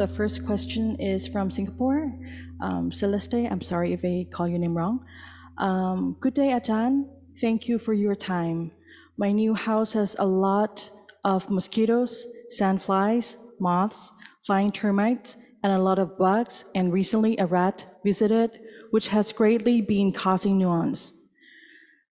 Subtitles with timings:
[0.00, 2.10] The first question is from Singapore.
[2.62, 5.04] Um, Celeste, I'm sorry if I call your name wrong.
[5.58, 7.04] Um, good day, Ajahn.
[7.38, 8.72] Thank you for your time.
[9.18, 10.88] My new house has a lot
[11.22, 17.84] of mosquitoes, sandflies, moths, flying termites, and a lot of bugs, and recently a rat
[18.02, 18.58] visited,
[18.92, 21.12] which has greatly been causing nuance.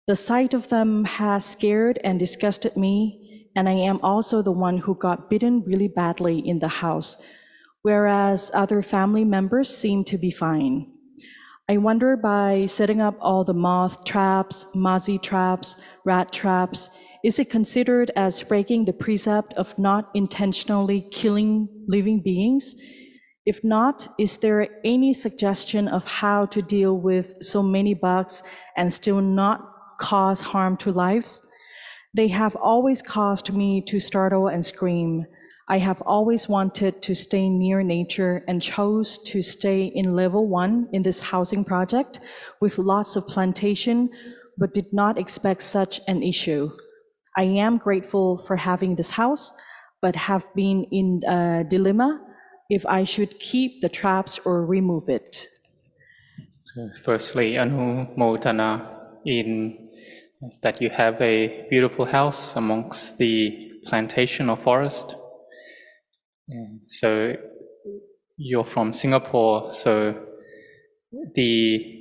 [0.06, 4.78] The sight of them has scared and disgusted me, and I am also the one
[4.78, 7.18] who got bitten really badly in the house,
[7.84, 10.90] whereas other family members seem to be fine.
[11.68, 16.88] I wonder by setting up all the moth traps, mozzie traps, rat traps,
[17.22, 22.74] is it considered as breaking the precept of not intentionally killing living beings?
[23.44, 28.42] If not, is there any suggestion of how to deal with so many bugs
[28.78, 29.60] and still not
[29.98, 31.42] cause harm to lives?
[32.14, 35.26] They have always caused me to startle and scream.
[35.68, 40.88] I have always wanted to stay near nature and chose to stay in level one
[40.92, 42.20] in this housing project
[42.60, 44.10] with lots of plantation,
[44.58, 46.70] but did not expect such an issue.
[47.36, 49.52] I am grateful for having this house,
[50.02, 52.20] but have been in a dilemma
[52.68, 55.46] if I should keep the traps or remove it.
[57.02, 58.86] Firstly, Anumodana,
[59.24, 59.88] in
[60.62, 65.16] that you have a beautiful house amongst the plantation or forest.
[66.80, 67.36] So
[68.36, 70.14] you're from Singapore, so
[71.34, 72.00] the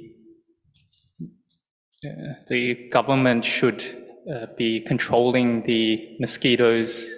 [2.06, 3.82] uh, the government should
[4.30, 7.10] uh, be controlling the mosquitoes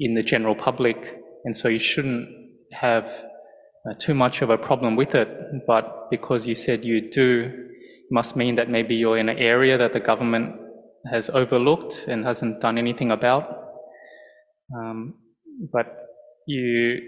[0.00, 2.28] in the general public, and so you shouldn't
[2.72, 3.06] have
[3.88, 5.28] uh, too much of a problem with it.
[5.66, 7.68] But because you said you do,
[8.10, 10.56] must mean that maybe you're in an area that the government
[11.10, 13.44] has overlooked and hasn't done anything about.
[14.76, 15.14] Um,
[15.72, 16.01] but
[16.46, 17.00] you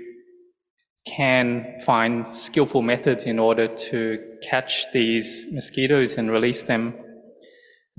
[1.07, 6.95] can find skillful methods in order to catch these mosquitoes and release them.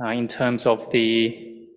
[0.04, 1.68] Uh, in terms of the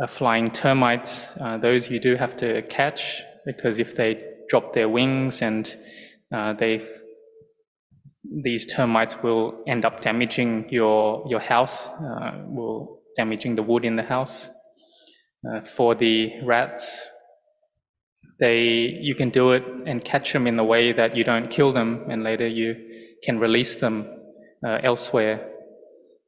[0.00, 4.88] uh, flying termites, uh, those you do have to catch because if they drop their
[4.88, 5.76] wings and
[6.32, 6.86] uh, they
[8.42, 13.96] these termites will end up damaging your your house, uh, will damaging the wood in
[13.96, 14.48] the house.
[15.48, 17.08] Uh, for the rats,
[18.40, 21.72] they you can do it and catch them in the way that you don't kill
[21.72, 22.76] them, and later you
[23.22, 24.06] can release them
[24.66, 25.50] uh, elsewhere.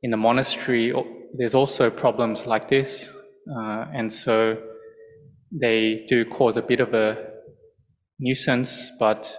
[0.03, 0.93] In the monastery,
[1.37, 3.13] there's also problems like this,
[3.57, 4.57] uh, and so
[5.53, 7.17] they do cause a bit of a
[8.19, 8.91] nuisance.
[8.99, 9.33] But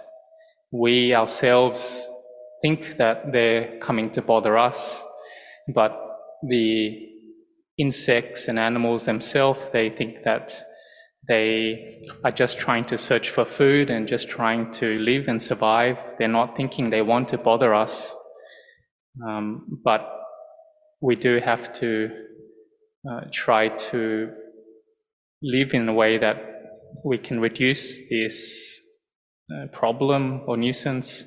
[0.70, 2.06] we ourselves
[2.62, 5.02] think that they're coming to bother us,
[5.74, 5.98] but
[6.48, 7.08] the
[7.78, 10.71] insects and animals themselves, they think that
[11.28, 15.98] they are just trying to search for food and just trying to live and survive.
[16.18, 18.12] They're not thinking they want to bother us.
[19.24, 20.08] Um, but
[21.00, 22.10] we do have to
[23.08, 24.32] uh, try to
[25.42, 26.36] live in a way that
[27.04, 28.80] we can reduce this
[29.52, 31.24] uh, problem or nuisance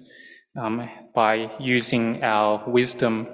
[0.59, 3.28] um, by using our wisdom.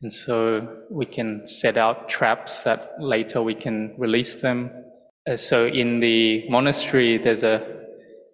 [0.00, 4.81] And so we can set out traps that later we can release them
[5.28, 7.80] uh, so in the monastery, there's a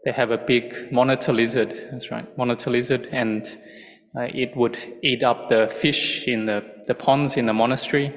[0.04, 1.88] they have a big monitor lizard.
[1.90, 3.46] That's right, monitor lizard, and
[4.16, 8.14] uh, it would eat up the fish in the, the ponds in the monastery.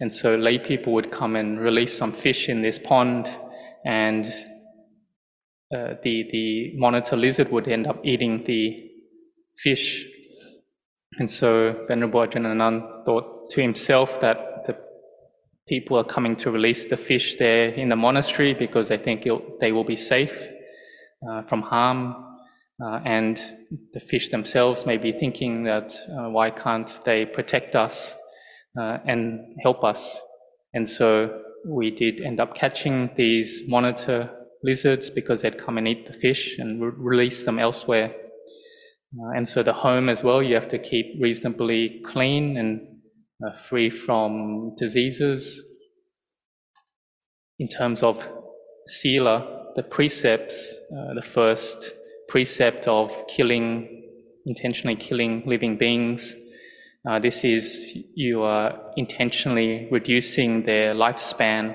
[0.00, 3.28] And so lay people would come and release some fish in this pond,
[3.84, 4.24] and
[5.74, 8.90] uh, the the monitor lizard would end up eating the
[9.58, 10.06] fish.
[11.18, 14.49] And so Venerable Ajahn thought to himself that
[15.70, 19.26] people are coming to release the fish there in the monastery because they think
[19.60, 20.50] they will be safe
[21.26, 22.26] uh, from harm.
[22.84, 23.38] Uh, and
[23.94, 28.16] the fish themselves may be thinking that uh, why can't they protect us
[28.80, 30.20] uh, and help us?
[30.74, 34.28] And so we did end up catching these monitor
[34.64, 38.12] lizards because they'd come and eat the fish and re- release them elsewhere.
[39.16, 42.89] Uh, and so the home as well, you have to keep reasonably clean and
[43.44, 45.62] uh, free from diseases.
[47.58, 48.28] In terms of
[48.86, 51.90] sila, the precepts, uh, the first
[52.28, 54.04] precept of killing,
[54.46, 56.34] intentionally killing living beings,
[57.08, 61.74] uh, this is you are intentionally reducing their lifespan.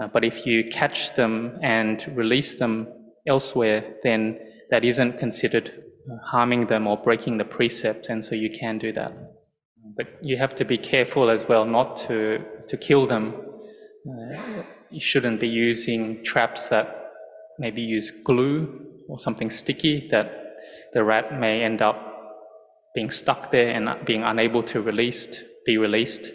[0.00, 2.88] Uh, but if you catch them and release them
[3.26, 4.38] elsewhere, then
[4.70, 5.70] that isn't considered
[6.10, 9.33] uh, harming them or breaking the precept, and so you can do that.
[9.96, 13.34] But you have to be careful as well not to, to kill them.
[14.08, 17.12] Uh, you shouldn't be using traps that
[17.58, 20.56] maybe use glue or something sticky that
[20.92, 22.14] the rat may end up
[22.94, 26.30] being stuck there and being unable to released, be released.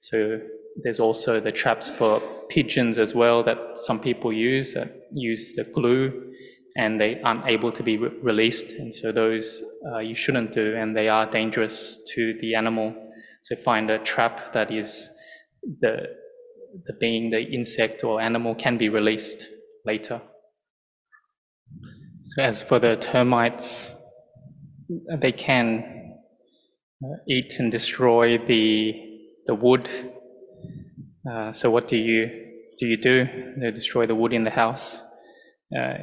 [0.00, 0.40] So
[0.82, 5.64] there's also the traps for pigeons as well that some people use that use the
[5.64, 6.33] glue
[6.76, 8.72] and they aren't able to be re- released.
[8.72, 9.62] And so those
[9.92, 12.94] uh, you shouldn't do, and they are dangerous to the animal.
[13.42, 15.08] So find a trap that is
[15.80, 16.06] the
[16.86, 19.46] the being, the insect or animal can be released
[19.84, 20.20] later.
[22.22, 23.92] So as for the termites,
[25.20, 26.16] they can
[27.04, 28.94] uh, eat and destroy the
[29.46, 29.88] the wood.
[31.30, 32.26] Uh, so what do you
[32.78, 32.86] do?
[32.86, 33.28] You do
[33.58, 35.02] they destroy the wood in the house.
[35.76, 35.94] Uh,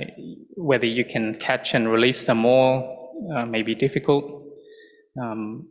[0.56, 4.44] whether you can catch and release them all uh, may be difficult.
[5.22, 5.68] Um,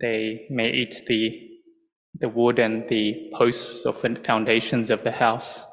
[0.00, 1.50] they may eat the
[2.20, 5.66] the wood and the posts or foundations of the house.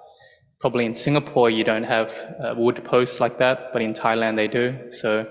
[0.59, 2.11] Probably in Singapore you don't have
[2.57, 4.91] wood posts like that, but in Thailand they do.
[4.91, 5.27] So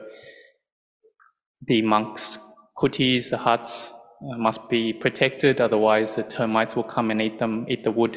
[1.66, 2.38] the monks'
[2.76, 3.92] kutis, the huts,
[4.22, 5.60] uh, must be protected.
[5.60, 8.16] Otherwise, the termites will come and eat them, eat the wood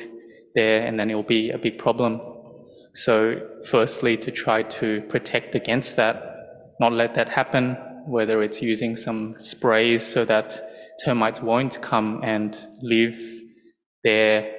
[0.55, 2.21] there, and then it will be a big problem.
[2.95, 7.77] So, firstly, to try to protect against that, not let that happen.
[8.05, 10.61] Whether it's using some sprays so that
[11.03, 13.17] termites won't come and live
[14.03, 14.57] there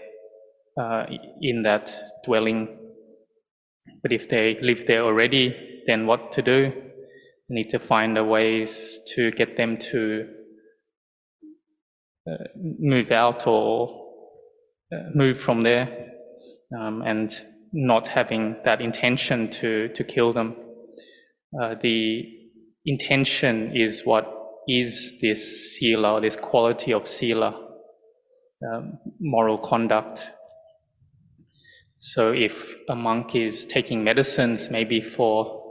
[0.80, 1.06] uh,
[1.40, 1.92] in that
[2.24, 2.78] dwelling.
[4.02, 6.72] But if they live there already, then what to do?
[7.48, 10.26] We need to find a ways to get them to
[12.28, 14.06] uh, move out or
[14.90, 16.08] uh, move from there,
[16.78, 17.30] um, and
[17.74, 20.56] not having that intention to to kill them.
[21.60, 22.24] Uh, the
[22.86, 24.26] intention is what
[24.68, 27.54] is this sila, this quality of sila,
[28.66, 30.26] um, moral conduct.
[31.98, 35.62] So if a monk is taking medicines, maybe for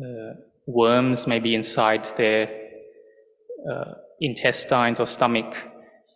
[0.00, 0.34] uh,
[0.66, 2.48] worms maybe inside their
[3.70, 5.54] uh, intestines or stomach,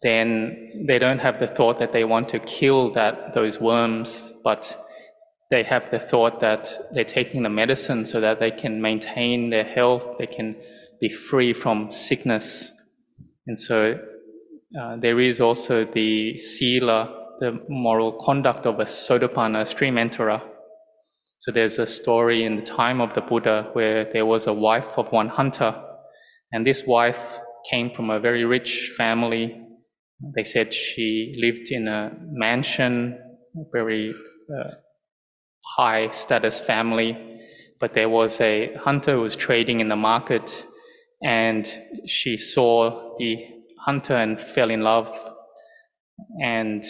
[0.07, 4.63] then they don't have the thought that they want to kill that those worms, but
[5.51, 6.63] they have the thought that
[6.93, 10.57] they're taking the medicine so that they can maintain their health, they can
[11.01, 12.71] be free from sickness.
[13.47, 13.99] And so
[14.81, 16.99] uh, there is also the sila,
[17.41, 20.43] the moral conduct of a Sotapanna, a stream enterer,
[21.39, 24.99] so there's a story in the time of the Buddha where there was a wife
[24.99, 25.81] of one hunter,
[26.53, 27.39] and this wife
[27.71, 29.63] came from a very rich family.
[30.35, 33.19] They said she lived in a mansion,
[33.57, 34.15] a very
[34.55, 34.71] uh,
[35.77, 37.41] high status family,
[37.81, 40.67] but there was a hunter who was trading in the market,
[41.23, 41.71] and
[42.07, 43.47] she saw the
[43.85, 45.09] hunter and fell in love.
[46.43, 46.85] And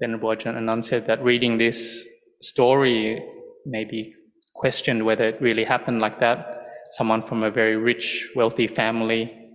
[0.00, 2.06] Venerable Ajahn Anan said that reading this
[2.40, 3.24] story
[3.66, 4.14] maybe
[4.54, 6.66] questioned whether it really happened like that.
[6.90, 9.47] Someone from a very rich, wealthy family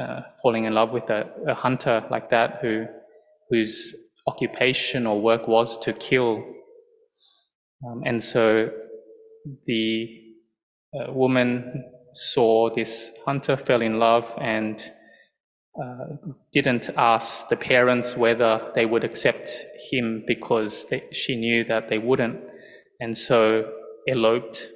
[0.00, 2.86] uh, falling in love with a, a, hunter like that who
[3.50, 3.94] whose
[4.26, 6.44] occupation or work was to kill.
[7.86, 8.70] Um, and so
[9.66, 10.08] the
[10.98, 11.84] uh, woman
[12.14, 14.80] saw this hunter, fell in love, and
[15.82, 16.16] uh,
[16.52, 19.50] didn't ask the parents whether they would accept
[19.90, 22.38] him because they, she knew that they wouldn't
[23.02, 23.68] and so
[24.06, 24.68] eloped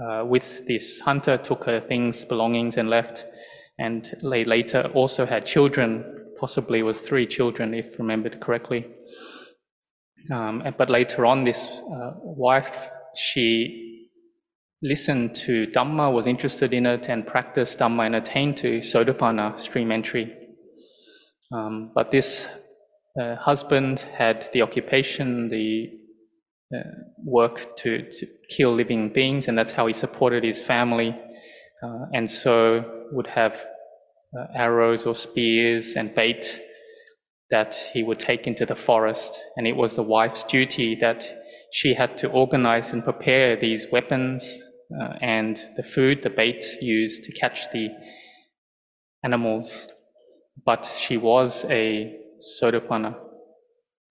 [0.00, 3.24] uh, with this hunter, took her things, belongings, and left.
[3.78, 6.04] And lay later also had children,
[6.38, 8.86] possibly was three children, if remembered correctly.
[10.30, 14.08] Um, but later on, this uh, wife, she
[14.82, 19.90] listened to Dhamma, was interested in it, and practiced Dhamma and attained to Sotapanna, stream
[19.90, 20.32] entry.
[21.52, 22.48] Um, but this
[23.20, 25.90] uh, husband had the occupation, the
[26.74, 26.82] uh,
[27.24, 31.10] work to, to kill living beings, and that's how he supported his family.
[31.82, 33.54] Uh, and so would have
[34.38, 36.60] uh, arrows or spears and bait
[37.50, 39.40] that he would take into the forest.
[39.56, 41.38] And it was the wife's duty that
[41.72, 44.60] she had to organize and prepare these weapons
[45.00, 47.90] uh, and the food, the bait used to catch the
[49.22, 49.88] animals.
[50.64, 52.18] But she was a
[52.60, 53.16] Sotapanna.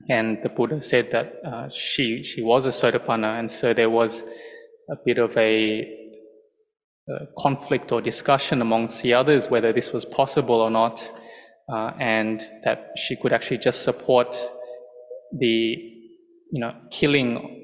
[0.09, 4.23] And the Buddha said that uh, she she was a Sotapanna, and so there was
[4.89, 6.00] a bit of a,
[7.09, 11.09] a, conflict or discussion amongst the others whether this was possible or not,
[11.71, 14.35] uh, and that she could actually just support
[15.37, 15.77] the
[16.51, 17.57] you know killing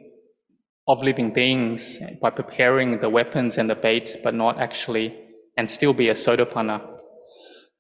[0.88, 5.14] of living beings by preparing the weapons and the bait, but not actually
[5.58, 6.82] and still be a Sotapanna.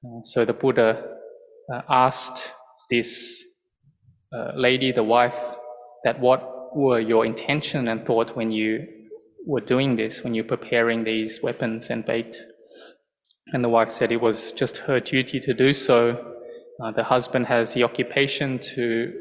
[0.03, 1.03] Uh, so the Buddha
[1.73, 2.51] uh, asked
[2.89, 3.43] this
[4.33, 5.55] uh, lady, the wife,
[6.03, 8.85] that what were your intention and thought when you
[9.45, 12.37] were doing this, when you're preparing these weapons and bait?
[13.53, 16.33] And the wife said it was just her duty to do so.
[16.83, 19.13] Uh, the husband has the occupation to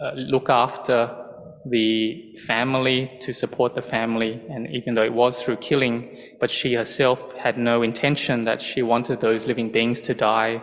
[0.00, 1.24] uh, look after
[1.70, 6.74] the family, to support the family, and even though it was through killing, but she
[6.74, 10.62] herself had no intention that she wanted those living beings to die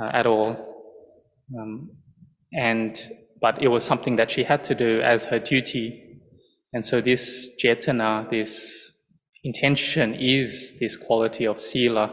[0.00, 0.56] uh, at all.
[1.58, 1.90] Um,
[2.52, 3.00] and
[3.40, 6.07] but it was something that she had to do as her duty.
[6.72, 8.92] And so this cetana, this
[9.44, 12.12] intention is this quality of sila.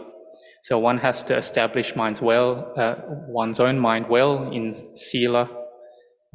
[0.63, 2.95] So one has to establish minds well, uh,
[3.27, 5.49] one's own mind well in sila,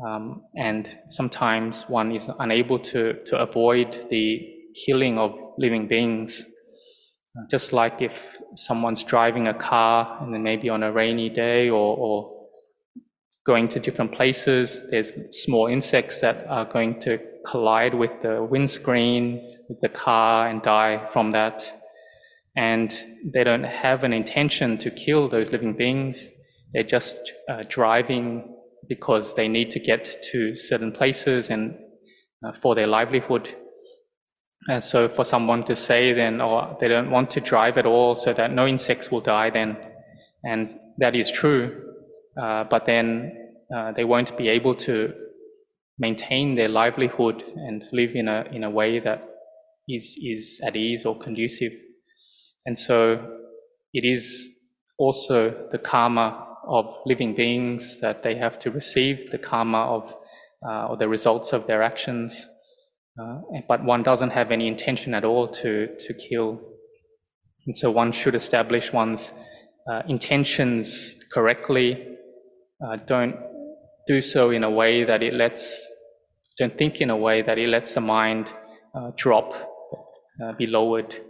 [0.07, 4.49] um, and sometimes one is unable to, to avoid the
[4.87, 6.45] killing of living beings.
[7.51, 11.97] Just like if someone's driving a car and then maybe on a rainy day or,
[11.97, 12.41] or
[13.47, 14.83] going to different places.
[14.91, 15.13] There's
[15.45, 21.09] small insects that are going to collide with the windscreen, with the car, and die
[21.11, 21.65] from that.
[22.57, 22.93] And
[23.25, 26.29] they don't have an intention to kill those living beings.
[26.73, 28.57] They're just uh, driving
[28.89, 31.77] because they need to get to certain places and
[32.45, 33.55] uh, for their livelihood.
[34.69, 38.17] And so for someone to say then, oh, they don't want to drive at all
[38.17, 39.77] so that no insects will die then,
[40.45, 41.83] and that is true,
[42.41, 43.33] uh, but then
[43.75, 45.15] uh, they won't be able to
[46.01, 49.23] maintain their livelihood and live in a in a way that
[49.89, 51.73] is is at ease or conducive.
[52.67, 52.97] And so
[53.93, 54.49] it is
[54.99, 60.15] also the karma of living beings that they have to receive the karma of
[60.67, 62.47] uh, or the results of their actions.
[63.21, 66.61] Uh, but one doesn't have any intention at all to to kill.
[67.67, 69.33] And so one should establish one's
[69.91, 72.17] uh, intentions correctly
[72.83, 73.37] uh, don't
[74.07, 75.89] do so in a way that it lets,
[76.59, 78.53] don't think in a way that it lets the mind
[78.95, 79.53] uh, drop,
[80.43, 81.21] uh, be lowered.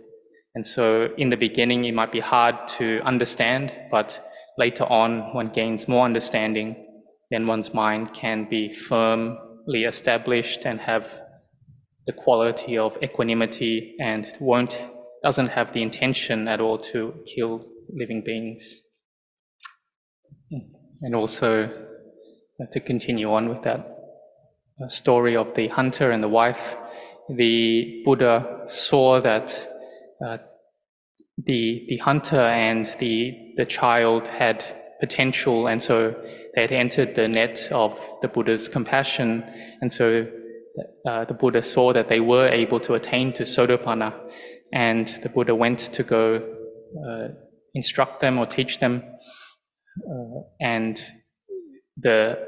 [0.55, 5.49] And so in the beginning, it might be hard to understand, but later on, one
[5.49, 6.77] gains more understanding,
[7.31, 11.21] then one's mind can be firmly established and have
[12.07, 14.81] the quality of equanimity and won't,
[15.23, 18.81] doesn't have the intention at all to kill living beings
[21.03, 21.69] and also
[22.73, 23.97] to continue on with that
[24.83, 26.77] uh, story of the hunter and the wife,
[27.29, 29.67] the Buddha saw that
[30.25, 30.39] uh,
[31.37, 34.65] the the hunter and the the child had
[35.01, 36.15] potential, and so
[36.55, 39.45] they had entered the net of the Buddha's compassion,
[39.81, 40.27] and so
[41.07, 44.15] uh, the Buddha saw that they were able to attain to Sotapanna,
[44.73, 46.43] and the Buddha went to go
[47.07, 47.29] uh,
[47.75, 49.03] instruct them or teach them
[50.09, 51.05] uh, and
[52.01, 52.39] the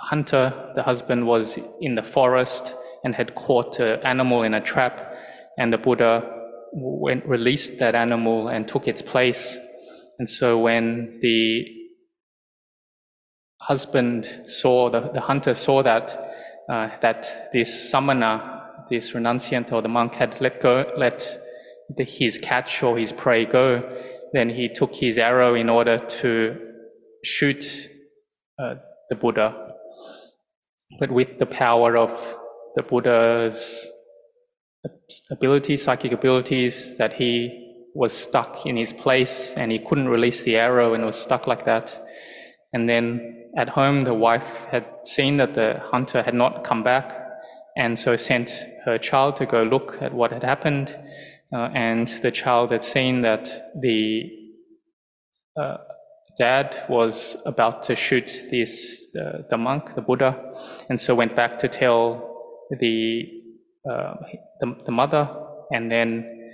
[0.00, 5.14] hunter, the husband, was in the forest and had caught an animal in a trap,
[5.58, 6.38] and the Buddha
[6.72, 9.56] went, released that animal and took its place.
[10.18, 11.66] And so when the
[13.60, 16.32] husband saw, the, the hunter saw that,
[16.68, 21.26] uh, that this samana, this renunciant or the monk had let go, let
[21.96, 23.82] the, his catch or his prey go,
[24.32, 26.56] then he took his arrow in order to
[27.24, 27.89] shoot
[28.60, 28.74] uh,
[29.08, 29.74] the Buddha.
[30.98, 32.10] But with the power of
[32.74, 33.88] the Buddha's
[35.30, 40.56] abilities, psychic abilities, that he was stuck in his place and he couldn't release the
[40.56, 42.06] arrow and was stuck like that.
[42.72, 47.20] And then at home, the wife had seen that the hunter had not come back
[47.76, 48.50] and so sent
[48.84, 50.96] her child to go look at what had happened
[51.52, 54.30] uh, and the child had seen that the
[55.60, 55.78] uh,
[56.38, 60.54] dad was about to shoot this uh, the monk, the Buddha,
[60.88, 62.36] and so went back to tell
[62.70, 63.24] the
[63.90, 64.14] uh,
[64.60, 65.28] the, the, mother,
[65.72, 66.52] and then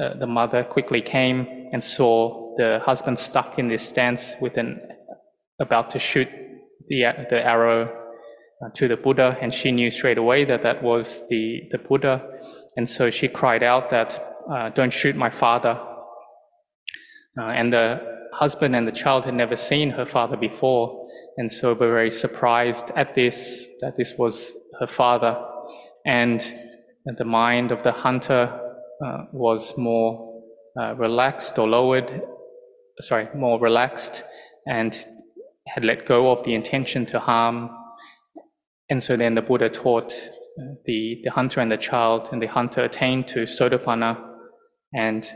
[0.00, 4.80] uh, the mother quickly came and saw the husband stuck in this stance with an
[5.60, 6.28] about to shoot
[6.88, 7.84] the the arrow
[8.64, 12.22] uh, to the Buddha, and she knew straight away that that was the the Buddha,
[12.76, 15.78] and so she cried out that, uh, don't shoot my father.
[17.38, 18.00] Uh, and the
[18.32, 22.90] husband and the child had never seen her father before, and so were very surprised
[22.94, 25.42] at this, that this was her father.
[26.04, 26.44] And
[27.04, 28.60] the mind of the hunter
[29.04, 30.42] uh, was more
[30.80, 32.22] uh, relaxed or lowered,
[33.00, 34.22] sorry, more relaxed,
[34.66, 34.94] and
[35.66, 37.70] had let go of the intention to harm.
[38.90, 40.12] And so then the Buddha taught
[40.84, 44.22] the, the hunter and the child, and the hunter attained to Sotapanna,
[44.92, 45.30] and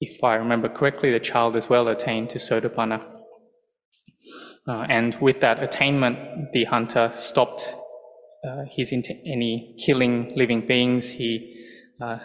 [0.00, 3.02] if I remember correctly, the child as well attained to Sotapanna.
[4.66, 7.74] Uh, and with that attainment, the hunter stopped
[8.46, 11.10] uh, his any killing living beings.
[11.10, 11.66] He
[12.00, 12.18] uh,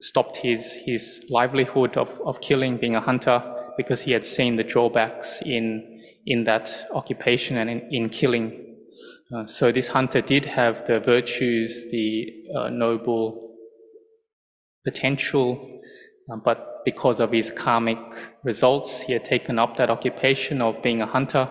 [0.00, 3.42] stopped his his livelihood of, of killing, being a hunter,
[3.76, 8.76] because he had seen the drawbacks in in that occupation and in, in killing.
[9.34, 12.26] Uh, so this hunter did have the virtues, the
[12.56, 13.56] uh, noble
[14.84, 15.80] potential,
[16.36, 17.98] but because of his karmic
[18.42, 21.48] results, he had taken up that occupation of being a hunter.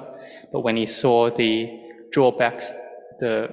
[0.51, 1.69] But when he saw the
[2.11, 2.71] drawbacks,
[3.19, 3.49] the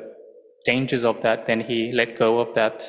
[0.64, 2.84] dangers of that, then he let go of that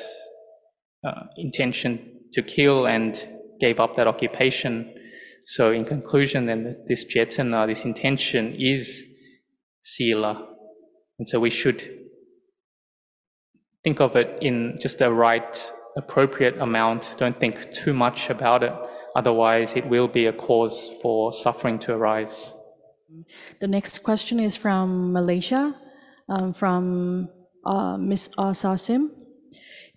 [1.04, 3.26] uh, intention to kill and
[3.60, 4.94] gave up that occupation.
[5.44, 9.02] So, in conclusion, then this cetana, this intention, is
[9.80, 10.46] sila,
[11.18, 11.82] and so we should
[13.82, 17.14] think of it in just the right, appropriate amount.
[17.18, 18.72] Don't think too much about it.
[19.16, 22.54] Otherwise, it will be a cause for suffering to arise.
[23.58, 25.74] The next question is from Malaysia,
[26.28, 27.28] um, from
[27.64, 29.10] uh, Miss Asasim.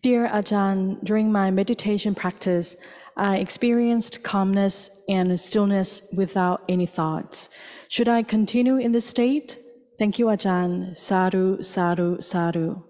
[0.01, 2.75] Dear Ajahn, during my meditation practice,
[3.15, 7.50] I experienced calmness and stillness without any thoughts.
[7.88, 9.59] Should I continue in this state?
[10.00, 10.97] Thank you, Ajahn.
[10.97, 12.83] Sadhu, sadhu, sadhu.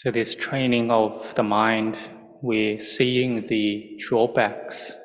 [0.00, 1.98] So, this training of the mind,
[2.40, 4.96] we're seeing the drawbacks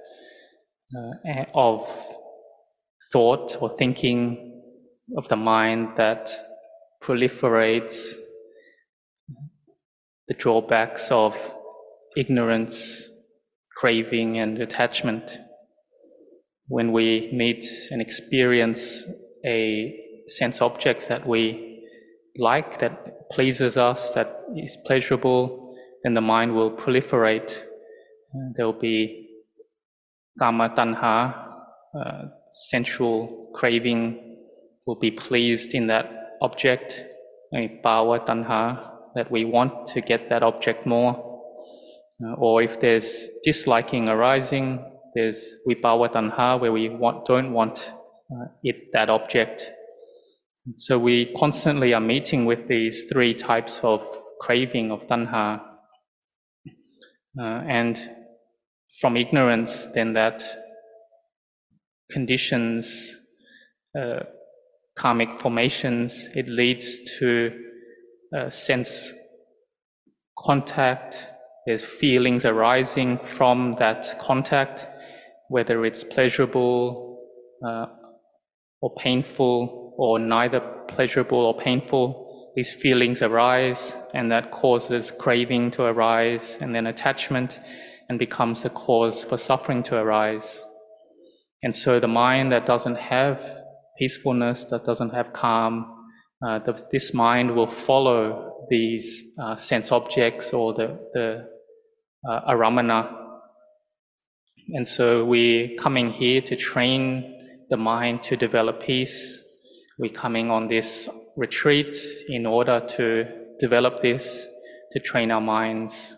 [0.95, 1.87] uh, of
[3.11, 4.61] thought or thinking
[5.17, 6.29] of the mind that
[7.01, 8.13] proliferates,
[10.27, 11.55] the drawbacks of
[12.15, 13.09] ignorance,
[13.75, 15.39] craving, and attachment.
[16.67, 19.07] When we meet and experience
[19.43, 21.72] a sense object that we
[22.37, 27.61] like, that pleases us, that is pleasurable, then the mind will proliferate.
[28.55, 29.29] There will be
[30.39, 31.35] kama tanha,
[31.95, 32.23] uh,
[32.69, 34.37] sensual craving,
[34.87, 36.09] will be pleased in that
[36.41, 37.05] object,
[37.53, 41.41] bhava tanha, that we want to get that object more.
[42.23, 47.91] Uh, or if there's disliking arising, there's vibhava tanha, where we want, don't want
[48.31, 49.71] uh, it, that object.
[50.77, 54.01] So we constantly are meeting with these three types of
[54.39, 55.61] craving of tanha.
[57.37, 57.99] Uh, and
[59.01, 60.41] from ignorance, then that
[62.09, 63.17] conditions
[63.99, 64.19] uh,
[64.95, 67.59] karmic formations, it leads to
[68.37, 69.11] uh, sense
[70.39, 71.27] contact,
[71.65, 74.87] there's feelings arising from that contact,
[75.49, 77.19] whether it's pleasurable
[77.65, 77.87] uh,
[78.81, 85.83] or painful or neither pleasurable or painful, these feelings arise, and that causes craving to
[85.83, 87.59] arise, and then attachment,
[88.09, 90.63] and becomes the cause for suffering to arise.
[91.63, 93.41] And so the mind that doesn't have
[93.97, 95.85] peacefulness, that doesn't have calm,
[96.45, 101.47] uh, the, this mind will follow these uh, sense objects or the, the
[102.29, 103.15] uh, aramana.
[104.69, 109.42] And so we're coming here to train the mind to develop peace,
[109.99, 111.95] we're coming on this retreat
[112.27, 113.25] in order to
[113.59, 114.47] develop this,
[114.93, 116.15] to train our minds.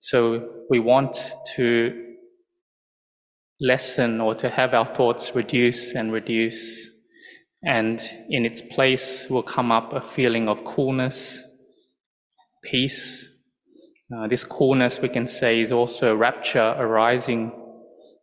[0.00, 1.16] So we want
[1.54, 2.14] to
[3.60, 6.90] lessen or to have our thoughts reduce and reduce.
[7.64, 11.40] And in its place will come up a feeling of coolness,
[12.64, 13.28] peace.
[14.14, 17.52] Uh, this coolness, we can say, is also rapture arising.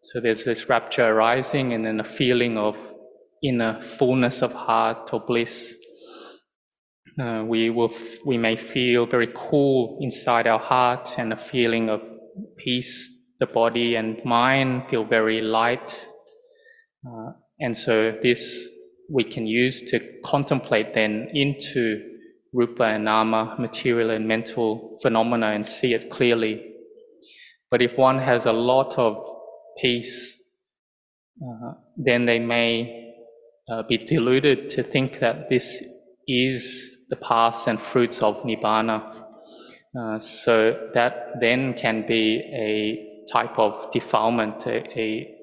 [0.04, 2.76] So there's this rapture arising and then a feeling of
[3.41, 5.75] in a fullness of heart or bliss.
[7.19, 7.91] Uh, we will
[8.25, 12.02] we may feel very cool inside our heart and a feeling of
[12.58, 13.12] peace.
[13.39, 16.08] The body and mind feel very light,
[17.06, 18.69] uh, and so this
[19.10, 22.02] we can use to contemplate then into
[22.54, 26.63] rupa and nama, material and mental phenomena, and see it clearly.
[27.71, 29.17] But if one has a lot of
[29.78, 30.38] peace,
[31.41, 33.09] uh, then they may
[33.69, 35.84] uh, be deluded to think that this
[36.27, 39.25] is the paths and fruits of nibbana.
[39.99, 45.36] Uh, so that then can be a type of defilement, a, a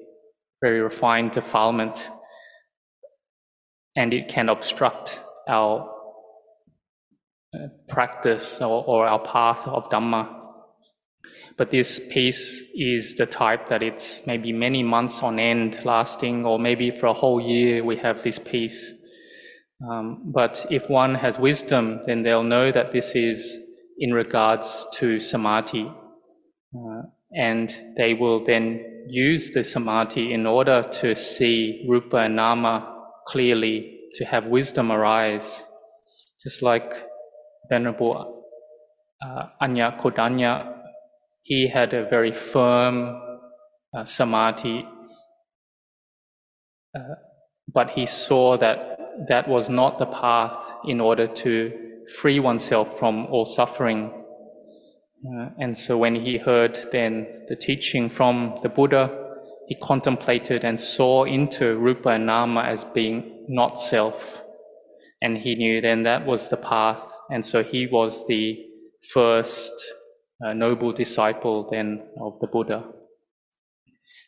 [0.61, 2.09] very refined defilement,
[3.95, 5.89] and it can obstruct our
[7.53, 10.36] uh, practice or, or our path of Dhamma.
[11.57, 16.59] But this peace is the type that it's maybe many months on end lasting, or
[16.59, 18.93] maybe for a whole year we have this peace.
[19.89, 23.59] Um, but if one has wisdom, then they'll know that this is
[23.97, 25.91] in regards to samadhi.
[26.75, 27.01] Uh,
[27.35, 33.99] and they will then use the samadhi in order to see rupa and nama clearly,
[34.15, 35.63] to have wisdom arise.
[36.41, 36.93] Just like
[37.69, 38.43] Venerable
[39.21, 40.76] uh, Anya Kodanya,
[41.47, 43.21] he had a very firm
[43.97, 44.85] uh, samadhi,
[46.93, 46.99] uh,
[47.73, 51.71] but he saw that that was not the path in order to
[52.19, 54.11] free oneself from all suffering.
[55.25, 59.05] Uh, and so when he heard then the teaching from the Buddha,
[59.69, 64.43] he contemplated and saw into Rupa and Nama as being not self.
[65.21, 67.09] And he knew then that was the path.
[67.31, 68.65] And so he was the
[69.13, 69.73] first
[70.45, 72.83] uh, noble disciple then of the Buddha.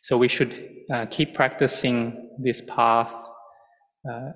[0.02, 0.52] So we should
[0.92, 3.14] uh, keep practicing this path
[4.10, 4.30] uh,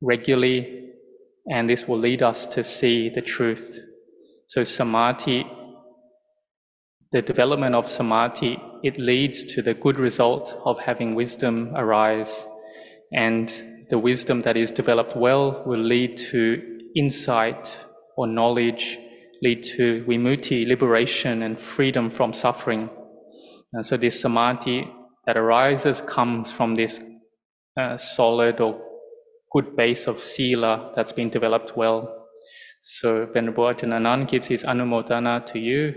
[0.00, 0.90] regularly,
[1.46, 3.78] and this will lead us to see the truth.
[4.48, 5.46] So samadhi,
[7.12, 12.44] the development of samadhi, it leads to the good result of having wisdom arise,
[13.12, 13.48] and
[13.90, 17.78] the wisdom that is developed well will lead to insight
[18.16, 18.98] or knowledge,
[19.44, 22.88] lead to vimutti, liberation and freedom from suffering.
[23.72, 24.90] And so this samadhi
[25.26, 27.00] that arises comes from this
[27.76, 28.80] uh, solid or
[29.52, 32.28] good base of sila that's been developed well.
[32.82, 35.94] So Venerable Ajahn gives his anumodana to you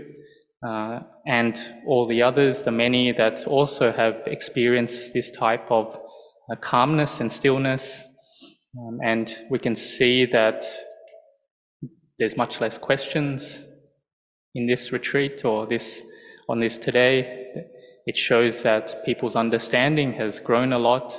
[0.66, 6.00] uh, and all the others, the many that also have experienced this type of
[6.50, 8.02] uh, calmness and stillness.
[8.78, 10.64] Um, and we can see that
[12.18, 13.66] there's much less questions
[14.54, 16.02] in this retreat or this
[16.48, 17.46] on this today.
[18.06, 21.16] It shows that people's understanding has grown a lot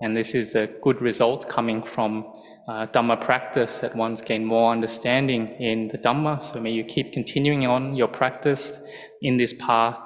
[0.00, 2.26] and this is the good result coming from
[2.68, 6.42] uh, Dhamma practice that one's gained more understanding in the Dhamma.
[6.42, 8.72] So may you keep continuing on your practice
[9.22, 10.02] in this path.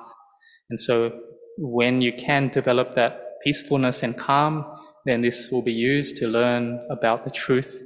[0.71, 1.19] And so
[1.59, 4.65] when you can develop that peacefulness and calm,
[5.07, 7.83] then this will be used to learn about the truth,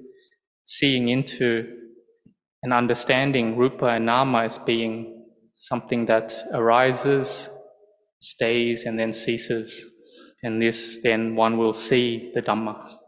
[0.64, 1.79] seeing into
[2.62, 5.24] and understanding Rupa and Nama as being
[5.56, 7.48] something that arises,
[8.20, 9.84] stays, and then ceases.
[10.42, 12.99] And this, then one will see the Dhamma.